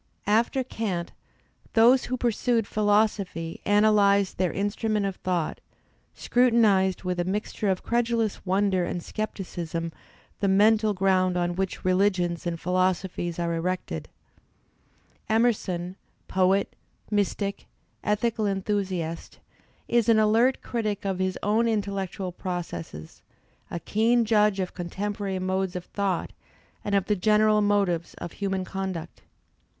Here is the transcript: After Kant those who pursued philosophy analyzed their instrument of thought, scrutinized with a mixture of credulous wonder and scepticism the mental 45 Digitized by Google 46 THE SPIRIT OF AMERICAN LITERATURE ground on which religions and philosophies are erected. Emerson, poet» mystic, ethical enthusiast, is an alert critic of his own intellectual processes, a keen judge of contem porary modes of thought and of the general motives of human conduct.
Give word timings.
After 0.25 0.63
Kant 0.63 1.11
those 1.73 2.05
who 2.05 2.17
pursued 2.17 2.65
philosophy 2.65 3.61
analyzed 3.67 4.39
their 4.39 4.51
instrument 4.51 5.05
of 5.05 5.17
thought, 5.17 5.61
scrutinized 6.15 7.03
with 7.03 7.19
a 7.19 7.23
mixture 7.23 7.69
of 7.69 7.83
credulous 7.83 8.43
wonder 8.43 8.83
and 8.83 9.03
scepticism 9.03 9.91
the 10.39 10.47
mental 10.47 10.95
45 10.95 10.95
Digitized 10.95 10.97
by 10.97 10.97
Google 10.97 10.97
46 10.97 10.97
THE 10.97 10.97
SPIRIT 10.97 10.97
OF 10.97 10.97
AMERICAN 10.97 10.97
LITERATURE 10.97 10.97
ground 10.97 11.37
on 11.37 11.55
which 11.55 11.85
religions 11.85 12.47
and 12.47 12.59
philosophies 12.59 13.39
are 13.39 13.53
erected. 13.55 14.09
Emerson, 15.29 15.95
poet» 16.27 16.75
mystic, 17.11 17.67
ethical 18.03 18.45
enthusiast, 18.47 19.39
is 19.87 20.09
an 20.09 20.17
alert 20.17 20.63
critic 20.63 21.05
of 21.05 21.19
his 21.19 21.37
own 21.43 21.67
intellectual 21.67 22.31
processes, 22.31 23.21
a 23.69 23.79
keen 23.79 24.25
judge 24.25 24.59
of 24.59 24.73
contem 24.73 25.13
porary 25.15 25.39
modes 25.39 25.75
of 25.75 25.85
thought 25.85 26.33
and 26.83 26.95
of 26.95 27.05
the 27.05 27.15
general 27.15 27.61
motives 27.61 28.15
of 28.15 28.31
human 28.31 28.65
conduct. 28.65 29.21